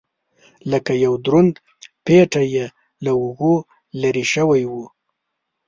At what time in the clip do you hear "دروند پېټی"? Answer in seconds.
1.25-2.45